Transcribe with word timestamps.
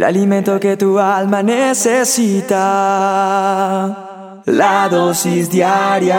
el 0.00 0.04
alimento 0.04 0.58
que 0.58 0.78
tu 0.78 0.98
alma 0.98 1.42
necesita. 1.42 2.56
La 4.46 4.88
dosis 4.88 5.50
diaria. 5.50 6.16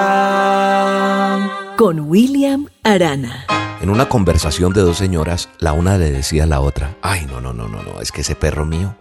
Con 1.76 2.02
William 2.02 2.68
Arana. 2.84 3.48
En 3.82 3.90
una 3.90 4.08
conversación 4.08 4.72
de 4.72 4.82
dos 4.82 4.98
señoras, 4.98 5.50
la 5.58 5.74
una 5.74 5.98
le 5.98 6.12
decía 6.12 6.44
a 6.44 6.46
la 6.46 6.62
otra, 6.62 6.96
ay, 7.02 7.26
no, 7.26 7.42
no, 7.42 7.54
no, 7.54 7.68
no, 7.68 7.82
no, 7.82 8.00
es 8.00 8.12
que 8.12 8.22
ese 8.22 8.36
perro 8.36 8.68
mío, 8.68 8.94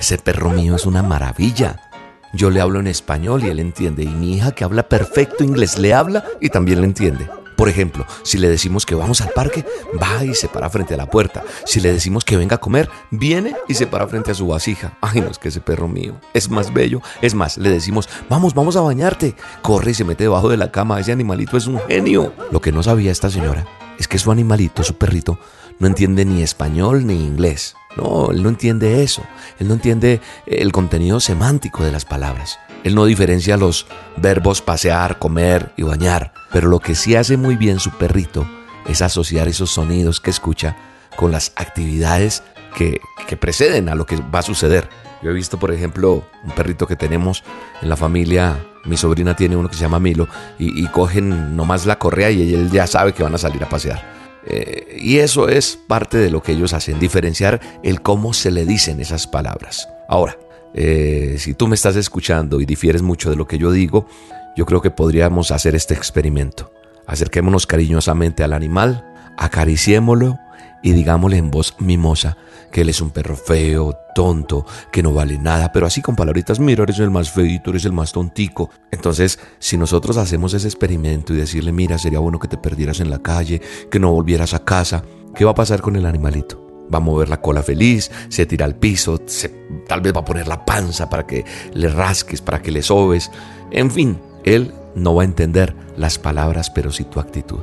ese 0.00 0.18
perro 0.18 0.50
mío 0.50 0.74
es 0.74 0.86
una 0.86 1.04
maravilla. 1.04 1.76
Yo 2.32 2.50
le 2.50 2.60
hablo 2.60 2.80
en 2.80 2.88
español 2.88 3.44
y 3.44 3.48
él 3.48 3.60
entiende, 3.60 4.02
y 4.02 4.08
mi 4.08 4.34
hija 4.34 4.50
que 4.50 4.64
habla 4.64 4.88
perfecto 4.88 5.44
inglés 5.44 5.78
le 5.78 5.94
habla 5.94 6.24
y 6.40 6.48
también 6.48 6.80
le 6.80 6.86
entiende. 6.88 7.30
Por 7.60 7.68
ejemplo, 7.68 8.06
si 8.22 8.38
le 8.38 8.48
decimos 8.48 8.86
que 8.86 8.94
vamos 8.94 9.20
al 9.20 9.32
parque, 9.34 9.66
va 10.02 10.24
y 10.24 10.34
se 10.34 10.48
para 10.48 10.70
frente 10.70 10.94
a 10.94 10.96
la 10.96 11.10
puerta. 11.10 11.44
Si 11.66 11.78
le 11.78 11.92
decimos 11.92 12.24
que 12.24 12.38
venga 12.38 12.56
a 12.56 12.58
comer, 12.58 12.88
viene 13.10 13.54
y 13.68 13.74
se 13.74 13.86
para 13.86 14.08
frente 14.08 14.30
a 14.30 14.34
su 14.34 14.46
vasija. 14.46 14.96
Ay, 15.02 15.20
no 15.20 15.28
es 15.28 15.38
que 15.38 15.48
ese 15.48 15.60
perro 15.60 15.86
mío 15.86 16.14
es 16.32 16.48
más 16.48 16.72
bello. 16.72 17.02
Es 17.20 17.34
más, 17.34 17.58
le 17.58 17.68
decimos, 17.68 18.08
vamos, 18.30 18.54
vamos 18.54 18.76
a 18.76 18.80
bañarte. 18.80 19.34
Corre 19.60 19.90
y 19.90 19.94
se 19.94 20.04
mete 20.04 20.24
debajo 20.24 20.48
de 20.48 20.56
la 20.56 20.72
cama. 20.72 21.00
Ese 21.00 21.12
animalito 21.12 21.58
es 21.58 21.66
un 21.66 21.78
genio. 21.80 22.32
Lo 22.50 22.62
que 22.62 22.72
no 22.72 22.82
sabía 22.82 23.12
esta 23.12 23.28
señora 23.28 23.66
es 23.98 24.08
que 24.08 24.18
su 24.18 24.32
animalito, 24.32 24.82
su 24.82 24.96
perrito, 24.96 25.38
no 25.78 25.86
entiende 25.86 26.24
ni 26.24 26.42
español 26.42 27.06
ni 27.06 27.26
inglés. 27.26 27.74
No, 27.94 28.30
él 28.30 28.42
no 28.42 28.48
entiende 28.48 29.02
eso. 29.02 29.20
Él 29.58 29.68
no 29.68 29.74
entiende 29.74 30.22
el 30.46 30.72
contenido 30.72 31.20
semántico 31.20 31.84
de 31.84 31.92
las 31.92 32.06
palabras. 32.06 32.58
Él 32.84 32.94
no 32.94 33.04
diferencia 33.04 33.56
los 33.56 33.86
verbos 34.16 34.62
pasear, 34.62 35.18
comer 35.18 35.72
y 35.76 35.82
bañar, 35.82 36.32
pero 36.52 36.68
lo 36.68 36.80
que 36.80 36.94
sí 36.94 37.14
hace 37.14 37.36
muy 37.36 37.56
bien 37.56 37.78
su 37.78 37.90
perrito 37.90 38.48
es 38.86 39.02
asociar 39.02 39.48
esos 39.48 39.70
sonidos 39.70 40.20
que 40.20 40.30
escucha 40.30 40.76
con 41.16 41.32
las 41.32 41.52
actividades 41.56 42.42
que, 42.76 43.00
preceden 43.38 43.88
a 43.88 43.94
lo 43.94 44.06
que 44.06 44.16
va 44.16 44.40
a 44.40 44.42
suceder. 44.42 44.88
Yo 45.22 45.30
he 45.30 45.34
visto, 45.34 45.58
por 45.58 45.72
ejemplo, 45.72 46.24
un 46.44 46.50
perrito 46.52 46.86
que 46.86 46.96
tenemos 46.96 47.44
en 47.82 47.88
la 47.88 47.96
familia, 47.96 48.58
mi 48.84 48.96
sobrina 48.96 49.36
tiene 49.36 49.56
uno 49.56 49.68
que 49.68 49.76
se 49.76 49.82
llama 49.82 50.00
Milo, 50.00 50.28
y, 50.58 50.86
cogen 50.88 51.56
nomás 51.56 51.86
la 51.86 51.98
correa 51.98 52.30
y 52.30 52.54
él 52.54 52.70
ya 52.70 52.86
sabe 52.86 53.12
que 53.12 53.22
van 53.22 53.34
a 53.34 53.38
salir 53.38 53.62
a 53.62 53.68
pasear. 53.68 54.02
Eh, 54.46 54.96
y 54.98 55.18
eso 55.18 55.48
es 55.48 55.78
parte 55.86 56.16
de 56.16 56.30
lo 56.30 56.42
que 56.42 56.52
ellos 56.52 56.72
hacen, 56.72 56.98
diferenciar 56.98 57.60
el 57.82 58.00
cómo 58.00 58.32
se 58.32 58.50
le 58.50 58.64
dicen 58.64 59.00
esas 59.00 59.26
palabras. 59.26 59.88
Ahora, 60.08 60.36
eh, 60.74 61.36
si 61.38 61.54
tú 61.54 61.66
me 61.68 61.74
estás 61.74 61.96
escuchando 61.96 62.60
y 62.60 62.66
difieres 62.66 63.02
mucho 63.02 63.30
de 63.30 63.36
lo 63.36 63.46
que 63.46 63.58
yo 63.58 63.72
digo, 63.72 64.06
yo 64.56 64.66
creo 64.66 64.80
que 64.80 64.90
podríamos 64.90 65.50
hacer 65.50 65.74
este 65.74 65.94
experimento. 65.94 66.72
Acerquémonos 67.06 67.66
cariñosamente 67.66 68.44
al 68.44 68.52
animal, 68.52 69.04
acariciémoslo 69.36 70.38
y 70.82 70.92
digámosle 70.92 71.36
en 71.36 71.50
voz 71.50 71.74
mimosa 71.78 72.36
que 72.70 72.82
él 72.82 72.88
es 72.88 73.00
un 73.00 73.10
perro 73.10 73.36
feo, 73.36 73.96
tonto, 74.14 74.64
que 74.92 75.02
no 75.02 75.12
vale 75.12 75.38
nada, 75.38 75.72
pero 75.72 75.86
así 75.86 76.00
con 76.00 76.14
palabritas, 76.14 76.60
mira, 76.60 76.84
eres 76.84 77.00
el 77.00 77.10
más 77.10 77.30
feito, 77.30 77.70
eres 77.70 77.84
el 77.84 77.92
más 77.92 78.12
tontico. 78.12 78.70
Entonces, 78.90 79.38
si 79.58 79.76
nosotros 79.76 80.16
hacemos 80.16 80.54
ese 80.54 80.68
experimento 80.68 81.34
y 81.34 81.36
decirle, 81.36 81.72
mira, 81.72 81.98
sería 81.98 82.20
bueno 82.20 82.38
que 82.38 82.48
te 82.48 82.56
perdieras 82.56 83.00
en 83.00 83.10
la 83.10 83.18
calle, 83.18 83.60
que 83.90 83.98
no 83.98 84.12
volvieras 84.12 84.54
a 84.54 84.64
casa, 84.64 85.02
¿qué 85.34 85.44
va 85.44 85.50
a 85.50 85.54
pasar 85.54 85.80
con 85.80 85.96
el 85.96 86.06
animalito? 86.06 86.69
Va 86.92 86.98
a 86.98 87.00
mover 87.00 87.28
la 87.28 87.40
cola 87.40 87.62
feliz, 87.62 88.10
se 88.28 88.46
tira 88.46 88.64
al 88.64 88.76
piso, 88.76 89.20
tal 89.86 90.00
vez 90.00 90.14
va 90.14 90.20
a 90.20 90.24
poner 90.24 90.48
la 90.48 90.64
panza 90.64 91.08
para 91.08 91.26
que 91.26 91.44
le 91.72 91.88
rasques, 91.88 92.40
para 92.40 92.60
que 92.62 92.70
le 92.70 92.82
sobes. 92.82 93.30
En 93.70 93.90
fin, 93.90 94.18
él 94.44 94.72
no 94.94 95.14
va 95.14 95.22
a 95.22 95.26
entender 95.26 95.74
las 95.96 96.18
palabras, 96.18 96.70
pero 96.70 96.92
sí 96.92 97.04
tu 97.04 97.20
actitud. 97.20 97.60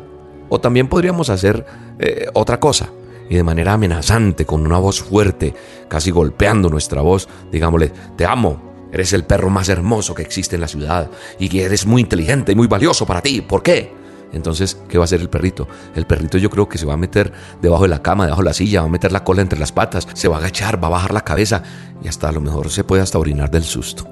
O 0.50 0.60
también 0.60 0.88
podríamos 0.88 1.30
hacer 1.30 1.66
eh, 2.00 2.28
otra 2.34 2.60
cosa 2.60 2.90
y 3.30 3.36
de 3.36 3.44
manera 3.44 3.74
amenazante, 3.74 4.46
con 4.46 4.66
una 4.66 4.78
voz 4.78 5.02
fuerte, 5.02 5.54
casi 5.90 6.12
golpeando 6.12 6.70
nuestra 6.70 7.02
voz, 7.02 7.28
digámosle, 7.52 7.92
te 8.16 8.26
amo, 8.26 8.90
eres 8.92 9.14
el 9.14 9.26
perro 9.26 9.50
más 9.50 9.70
hermoso 9.70 10.16
que 10.16 10.22
existe 10.22 10.56
en 10.56 10.62
la 10.62 10.68
ciudad 10.68 11.10
y 11.40 11.60
eres 11.60 11.86
muy 11.86 12.02
inteligente 12.02 12.54
y 12.54 12.56
muy 12.56 12.68
valioso 12.68 13.06
para 13.06 13.22
ti. 13.22 13.42
¿Por 13.42 13.64
qué? 13.64 13.97
Entonces, 14.34 14.78
¿qué 14.88 14.98
va 14.98 15.04
a 15.04 15.06
hacer 15.06 15.22
el 15.22 15.30
perrito? 15.30 15.68
El 15.96 16.06
perrito 16.06 16.38
yo 16.38 16.50
creo 16.50 16.68
que 16.68 16.78
se 16.78 16.86
va 16.86 16.94
a 16.94 16.98
meter 16.98 17.32
debajo 17.62 17.84
de 17.84 17.90
la 17.90 18.02
cama, 18.02 18.26
debajo 18.26 18.42
de 18.42 18.50
la 18.50 18.54
silla, 18.54 18.82
va 18.82 18.88
a 18.88 18.92
meter 18.92 19.12
la 19.12 19.24
cola 19.24 19.42
entre 19.42 19.60
las 19.60 19.72
patas, 19.72 20.08
se 20.14 20.28
va 20.28 20.36
a 20.36 20.40
agachar, 20.40 20.82
va 20.82 20.88
a 20.88 20.92
bajar 20.92 21.14
la 21.14 21.22
cabeza 21.22 21.64
y 22.04 22.08
hasta 22.08 22.30
a 22.30 22.32
lo 22.32 22.42
mejor 22.42 22.70
se 22.70 22.84
puede 22.84 23.02
hasta 23.02 23.20
orinar 23.20 23.50
del 23.50 23.64
susto. 23.64 24.08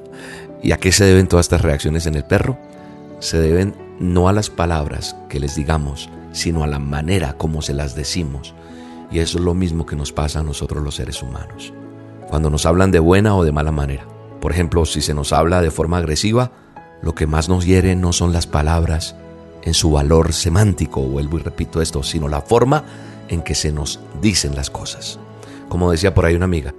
¿Y 0.62 0.72
a 0.72 0.78
qué 0.78 0.92
se 0.92 1.04
deben 1.04 1.28
todas 1.28 1.46
estas 1.46 1.62
reacciones 1.62 2.06
en 2.06 2.14
el 2.14 2.24
perro? 2.24 2.58
Se 3.18 3.38
deben 3.38 3.74
no 3.98 4.28
a 4.28 4.32
las 4.32 4.50
palabras 4.50 5.16
que 5.28 5.40
les 5.40 5.56
digamos, 5.56 6.08
sino 6.32 6.64
a 6.64 6.66
la 6.66 6.78
manera 6.78 7.34
como 7.34 7.62
se 7.62 7.74
las 7.74 7.94
decimos. 7.94 8.54
Y 9.10 9.18
eso 9.18 9.38
es 9.38 9.44
lo 9.44 9.54
mismo 9.54 9.86
que 9.86 9.96
nos 9.96 10.12
pasa 10.12 10.40
a 10.40 10.42
nosotros 10.44 10.82
los 10.82 10.94
seres 10.94 11.22
humanos. 11.22 11.72
Cuando 12.28 12.48
nos 12.48 12.64
hablan 12.64 12.92
de 12.92 13.00
buena 13.00 13.36
o 13.36 13.44
de 13.44 13.52
mala 13.52 13.72
manera. 13.72 14.06
Por 14.40 14.52
ejemplo, 14.52 14.86
si 14.86 15.02
se 15.02 15.14
nos 15.14 15.32
habla 15.32 15.60
de 15.60 15.70
forma 15.70 15.98
agresiva, 15.98 16.52
lo 17.02 17.14
que 17.14 17.26
más 17.26 17.48
nos 17.48 17.66
hiere 17.66 17.96
no 17.96 18.12
son 18.12 18.32
las 18.32 18.46
palabras, 18.46 19.16
en 19.62 19.74
su 19.74 19.90
valor 19.90 20.32
semántico, 20.32 21.00
vuelvo 21.02 21.38
y 21.38 21.42
repito 21.42 21.82
esto, 21.82 22.02
sino 22.02 22.28
la 22.28 22.40
forma 22.40 22.84
en 23.28 23.42
que 23.42 23.54
se 23.54 23.72
nos 23.72 24.00
dicen 24.20 24.54
las 24.54 24.70
cosas. 24.70 25.18
Como 25.68 25.90
decía 25.90 26.14
por 26.14 26.24
ahí 26.24 26.34
una 26.34 26.46
amiga 26.46 26.74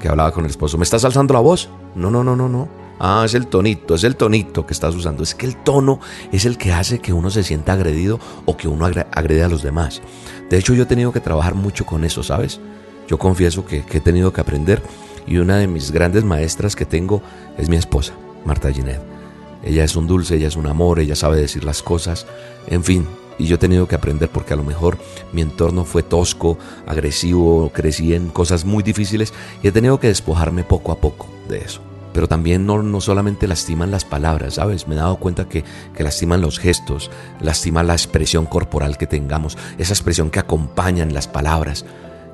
que 0.00 0.08
hablaba 0.08 0.32
con 0.32 0.44
el 0.44 0.50
esposo, 0.50 0.78
¿me 0.78 0.84
estás 0.84 1.04
alzando 1.04 1.34
la 1.34 1.40
voz? 1.40 1.68
No, 1.94 2.10
no, 2.10 2.22
no, 2.24 2.36
no, 2.36 2.48
no. 2.48 2.68
Ah, 3.02 3.22
es 3.24 3.32
el 3.32 3.46
tonito, 3.46 3.94
es 3.94 4.04
el 4.04 4.14
tonito 4.14 4.66
que 4.66 4.74
estás 4.74 4.94
usando. 4.94 5.22
Es 5.22 5.34
que 5.34 5.46
el 5.46 5.56
tono 5.56 6.00
es 6.32 6.44
el 6.44 6.58
que 6.58 6.72
hace 6.72 6.98
que 6.98 7.14
uno 7.14 7.30
se 7.30 7.42
sienta 7.42 7.72
agredido 7.72 8.20
o 8.44 8.58
que 8.58 8.68
uno 8.68 8.84
agrede 8.84 9.42
a 9.42 9.48
los 9.48 9.62
demás. 9.62 10.02
De 10.50 10.58
hecho, 10.58 10.74
yo 10.74 10.82
he 10.82 10.86
tenido 10.86 11.10
que 11.10 11.20
trabajar 11.20 11.54
mucho 11.54 11.86
con 11.86 12.04
eso, 12.04 12.22
¿sabes? 12.22 12.60
Yo 13.08 13.18
confieso 13.18 13.64
que, 13.64 13.84
he 13.90 14.00
tenido 14.00 14.34
que 14.34 14.42
aprender 14.42 14.82
y 15.26 15.38
una 15.38 15.56
de 15.56 15.66
mis 15.66 15.92
grandes 15.92 16.24
maestras 16.24 16.76
que 16.76 16.84
tengo 16.84 17.22
es 17.56 17.70
mi 17.70 17.76
esposa, 17.76 18.12
Marta 18.44 18.70
Ginet. 18.70 19.19
Ella 19.62 19.84
es 19.84 19.96
un 19.96 20.06
dulce, 20.06 20.36
ella 20.36 20.48
es 20.48 20.56
un 20.56 20.66
amor, 20.66 21.00
ella 21.00 21.14
sabe 21.14 21.38
decir 21.38 21.64
las 21.64 21.82
cosas, 21.82 22.26
en 22.66 22.84
fin. 22.84 23.06
Y 23.38 23.46
yo 23.46 23.54
he 23.54 23.58
tenido 23.58 23.88
que 23.88 23.94
aprender 23.94 24.28
porque 24.28 24.52
a 24.52 24.56
lo 24.56 24.64
mejor 24.64 24.98
mi 25.32 25.40
entorno 25.40 25.84
fue 25.84 26.02
tosco, 26.02 26.58
agresivo, 26.86 27.70
crecí 27.72 28.14
en 28.14 28.28
cosas 28.28 28.66
muy 28.66 28.82
difíciles 28.82 29.32
y 29.62 29.68
he 29.68 29.72
tenido 29.72 29.98
que 29.98 30.08
despojarme 30.08 30.62
poco 30.62 30.92
a 30.92 30.96
poco 30.96 31.26
de 31.48 31.58
eso. 31.58 31.80
Pero 32.12 32.28
también 32.28 32.66
no, 32.66 32.82
no 32.82 33.00
solamente 33.00 33.46
lastiman 33.46 33.90
las 33.90 34.04
palabras, 34.04 34.54
¿sabes? 34.54 34.88
Me 34.88 34.94
he 34.94 34.98
dado 34.98 35.16
cuenta 35.16 35.48
que, 35.48 35.64
que 35.94 36.02
lastiman 36.02 36.42
los 36.42 36.58
gestos, 36.58 37.10
lastiman 37.40 37.86
la 37.86 37.94
expresión 37.94 38.46
corporal 38.46 38.98
que 38.98 39.06
tengamos, 39.06 39.56
esa 39.78 39.94
expresión 39.94 40.30
que 40.30 40.40
acompañan 40.40 41.14
las 41.14 41.28
palabras. 41.28 41.86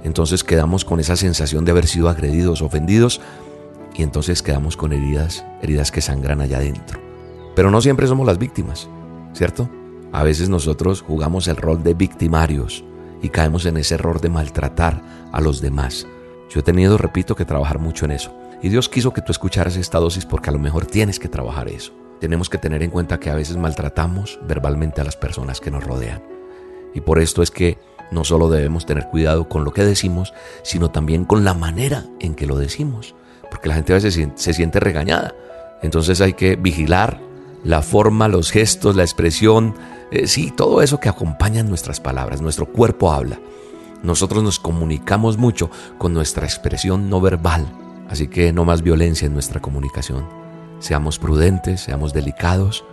Entonces 0.03 0.43
quedamos 0.43 0.84
con 0.84 0.98
esa 0.98 1.14
sensación 1.14 1.64
de 1.64 1.72
haber 1.72 1.87
sido 1.87 2.08
agredidos, 2.08 2.62
ofendidos, 2.62 3.20
y 3.94 4.03
entonces 4.03 4.43
quedamos 4.43 4.76
con 4.76 4.93
heridas, 4.93 5.44
heridas 5.62 5.93
que 5.93 6.00
sangran 6.00 6.41
allá 6.41 6.58
adentro. 6.58 7.06
Pero 7.56 7.71
no 7.71 7.81
siempre 7.81 8.06
somos 8.06 8.27
las 8.27 8.39
víctimas, 8.39 8.89
¿cierto? 9.33 9.69
A 10.12 10.22
veces 10.22 10.50
nosotros 10.50 11.00
jugamos 11.00 11.49
el 11.49 11.56
rol 11.56 11.83
de 11.83 11.94
victimarios 11.94 12.84
y 13.22 13.31
caemos 13.31 13.65
en 13.65 13.78
ese 13.78 13.94
error 13.94 14.21
de 14.21 14.28
maltratar 14.28 15.03
a 15.33 15.41
los 15.41 15.62
demás. 15.62 16.06
Yo 16.50 16.61
he 16.61 16.62
tenido, 16.62 16.99
repito, 16.99 17.34
que 17.34 17.47
trabajar 17.47 17.78
mucho 17.78 18.05
en 18.05 18.12
eso. 18.12 18.33
Y 18.62 18.69
Dios 18.69 18.91
quiso 18.91 19.12
que 19.15 19.22
tú 19.22 19.33
escucharas 19.33 19.77
esta 19.77 19.99
dosis 19.99 20.27
porque 20.27 20.50
a 20.50 20.53
lo 20.53 20.59
mejor 20.59 20.84
tienes 20.84 21.19
que 21.19 21.28
trabajar 21.28 21.69
eso. 21.69 21.93
Tenemos 22.21 22.50
que 22.50 22.59
tener 22.59 22.83
en 22.83 22.91
cuenta 22.91 23.19
que 23.19 23.31
a 23.31 23.34
veces 23.34 23.56
maltratamos 23.56 24.38
verbalmente 24.47 25.00
a 25.00 25.05
las 25.05 25.17
personas 25.17 25.59
que 25.59 25.71
nos 25.71 25.83
rodean. 25.83 26.23
Y 26.94 27.00
por 27.00 27.19
esto 27.19 27.43
es 27.43 27.50
que 27.50 27.78
no 28.11 28.25
solo 28.25 28.50
debemos 28.50 28.84
tener 28.84 29.09
cuidado 29.09 29.49
con 29.49 29.65
lo 29.65 29.73
que 29.73 29.84
decimos, 29.84 30.34
sino 30.62 30.91
también 30.91 31.25
con 31.25 31.44
la 31.44 31.55
manera 31.55 32.05
en 32.21 32.34
que 32.34 32.47
lo 32.47 32.56
decimos. 32.56 33.15
Porque 33.50 33.69
la 33.69 33.77
gente 33.77 33.94
a 33.94 33.97
veces 33.97 34.19
se 34.34 34.53
siente 34.53 34.78
regañada. 34.78 35.34
Entonces 35.83 36.21
hay 36.21 36.34
que 36.34 36.56
vigilar 36.56 37.25
la 37.66 37.82
forma, 37.82 38.28
los 38.28 38.53
gestos, 38.53 38.94
la 38.94 39.03
expresión, 39.03 39.75
eh, 40.12 40.28
sí, 40.28 40.53
todo 40.56 40.82
eso 40.82 41.00
que 41.00 41.09
acompaña 41.09 41.65
nuestras 41.65 41.99
palabras. 41.99 42.41
Nuestro 42.41 42.66
cuerpo 42.66 43.12
habla. 43.12 43.41
Nosotros 44.04 44.44
nos 44.44 44.60
comunicamos 44.60 45.37
mucho 45.37 45.69
con 45.99 46.15
nuestra 46.15 46.44
expresión 46.44 47.10
no 47.10 47.21
verbal, 47.21 47.66
así 48.08 48.29
que 48.29 48.52
no 48.52 48.64
más 48.64 48.82
violencia 48.82 49.26
en 49.26 49.35
nuestra 49.35 49.61
comunicación. 49.61 50.25
Seamos 50.79 51.19
prudentes, 51.19 51.81
seamos 51.81 52.12
delicados 52.12 52.85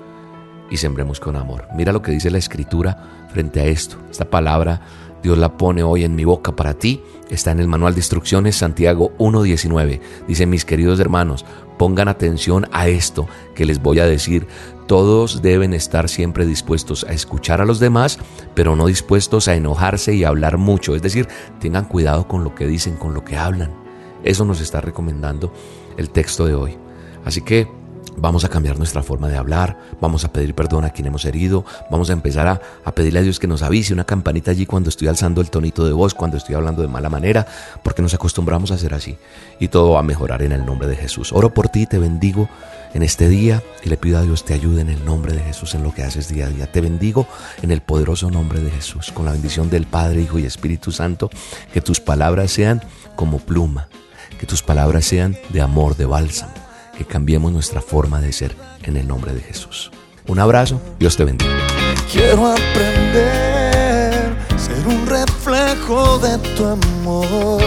y 0.71 0.77
sembremos 0.77 1.19
con 1.19 1.36
amor. 1.36 1.68
Mira 1.75 1.92
lo 1.92 2.01
que 2.01 2.12
dice 2.12 2.31
la 2.31 2.39
escritura 2.39 3.27
frente 3.31 3.62
a 3.62 3.65
esto. 3.65 3.97
Esta 4.09 4.25
palabra 4.25 4.81
Dios 5.23 5.37
la 5.37 5.57
pone 5.57 5.83
hoy 5.83 6.03
en 6.03 6.15
mi 6.15 6.25
boca 6.25 6.55
para 6.55 6.73
ti. 6.73 7.01
Está 7.29 7.51
en 7.51 7.61
el 7.61 7.67
manual 7.69 7.93
de 7.93 8.01
instrucciones 8.01 8.57
Santiago 8.57 9.13
1.19. 9.17 10.01
Dice, 10.27 10.45
mis 10.45 10.65
queridos 10.65 10.99
hermanos, 10.99 11.45
pongan 11.79 12.09
atención 12.09 12.67
a 12.73 12.89
esto 12.89 13.27
que 13.55 13.65
les 13.65 13.81
voy 13.81 13.99
a 13.99 14.05
decir. 14.05 14.45
Todos 14.85 15.41
deben 15.41 15.73
estar 15.73 16.09
siempre 16.09 16.45
dispuestos 16.45 17.05
a 17.05 17.13
escuchar 17.13 17.61
a 17.61 17.65
los 17.65 17.79
demás, 17.79 18.19
pero 18.53 18.75
no 18.75 18.85
dispuestos 18.87 19.47
a 19.47 19.55
enojarse 19.55 20.13
y 20.13 20.25
hablar 20.25 20.57
mucho. 20.57 20.93
Es 20.93 21.01
decir, 21.01 21.27
tengan 21.59 21.85
cuidado 21.85 22.27
con 22.27 22.43
lo 22.43 22.53
que 22.53 22.67
dicen, 22.67 22.97
con 22.97 23.13
lo 23.13 23.23
que 23.23 23.37
hablan. 23.37 23.71
Eso 24.25 24.43
nos 24.43 24.59
está 24.59 24.81
recomendando 24.81 25.53
el 25.97 26.09
texto 26.09 26.45
de 26.45 26.55
hoy. 26.55 26.77
Así 27.23 27.41
que 27.41 27.67
Vamos 28.18 28.45
a 28.45 28.50
cambiar 28.50 28.77
nuestra 28.77 29.01
forma 29.01 29.27
de 29.27 29.38
hablar, 29.38 29.77
vamos 30.00 30.24
a 30.24 30.31
pedir 30.31 30.54
perdón 30.54 30.86
a 30.86 30.92
quien 30.92 31.07
hemos 31.07 31.25
herido, 31.25 31.65
vamos 31.89 32.10
a 32.10 32.13
empezar 32.13 32.48
a, 32.48 32.92
pedirle 32.92 33.19
a 33.19 33.21
Dios 33.24 33.39
que 33.39 33.48
nos 33.48 33.63
avise 33.63 33.94
una 33.94 34.04
campanita 34.04 34.51
allí 34.51 34.65
cuando 34.65 34.89
estoy 34.89 35.07
alzando 35.07 35.42
el 35.42 35.50
tonito 35.50 35.86
de 35.86 35.94
voz, 35.94 36.13
cuando 36.13 36.38
estoy 36.38 36.56
hablando 36.56 36.81
de 36.81 36.88
mala 36.88 37.10
manera, 37.10 37.48
porque 37.83 38.01
nos 38.01 38.13
acostumbramos 38.13 38.71
a 38.71 38.75
hacer 38.75 38.94
así 38.94 39.18
y 39.60 39.68
todo 39.68 39.92
va 39.92 40.00
a 40.00 40.04
mejorar 40.04 40.44
en 40.44 40.51
el 40.51 40.65
nombre 40.65 40.88
de 40.88 40.95
Jesús. 40.95 41.33
Oro 41.33 41.54
por 41.54 41.69
ti, 41.69 41.86
te 41.86 41.98
bendigo 41.98 42.50
en 42.94 43.01
este 43.01 43.27
día 43.27 43.63
y 43.83 43.89
le 43.89 43.98
pido 43.98 44.19
a 44.19 44.21
Dios 44.21 44.45
te 44.45 44.54
ayude 44.54 44.81
en 44.81 44.89
el 44.89 45.04
nombre 45.04 45.33
de 45.33 45.39
Jesús 45.39 45.74
en 45.74 45.83
lo 45.83 45.94
que 45.94 46.04
haces 46.04 46.30
día 46.30 46.45
a 46.45 46.50
día. 46.50 46.71
Te 46.71 46.81
bendigo 46.81 47.27
en 47.62 47.71
el 47.71 47.81
poderoso 47.81 48.30
nombre 48.30 48.62
de 48.62 48.69
Jesús, 48.69 49.12
con 49.12 49.25
la 49.25 49.31
bendición 49.31 49.69
del 49.69 49.88
Padre, 49.88 50.21
Hijo 50.21 50.38
y 50.38 50.45
Espíritu 50.45 50.92
Santo, 50.92 51.30
que 51.74 51.81
tus 51.81 52.00
palabras 52.00 52.51
sean 52.51 52.81
como 53.16 53.39
pluma, 53.39 53.88
que 54.39 54.45
tus 54.45 54.62
palabras 54.62 55.06
sean 55.06 55.36
de 55.50 55.62
amor, 55.62 55.98
de 55.98 56.06
bálsamo 56.06 56.62
que 56.98 57.06
cambiemos 57.06 57.51
nuestra 57.51 57.81
forma 57.81 58.22
de 58.22 58.31
ser 58.31 58.56
en 58.84 58.98
el 58.98 59.07
nombre 59.07 59.34
de 59.34 59.42
Jesús. 59.42 59.92
Un 60.28 60.40
abrazo, 60.40 60.81
Dios 61.00 61.18
te 61.18 61.25
bendiga. 61.25 61.51
Quiero 62.12 62.48
aprender, 62.48 64.36
ser 64.57 64.88
un 64.88 65.06
reflejo 65.07 66.19
de 66.19 66.38
tu 66.56 66.66
amor. 66.66 67.62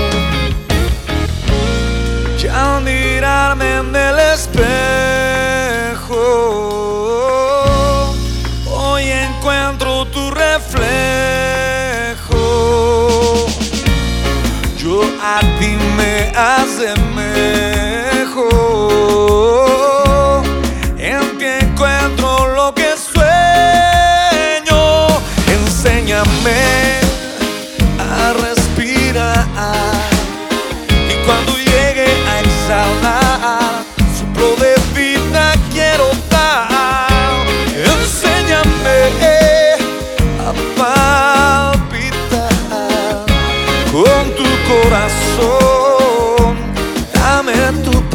Ya 2.39 2.81
mirarme 2.81 3.79
en 3.79 3.97
el 3.97 4.19
espejo, 4.35 4.55
hoy 8.71 9.03
encuentro 9.11 10.07
tu 10.07 10.31
reflejo. 10.31 10.77
Yo 14.79 15.03
a 15.21 15.41
ti 15.59 15.77
me 15.97 16.33
hace 16.37 16.95